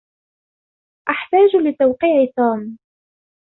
[1.09, 2.77] أحتاج لتوقيع توم.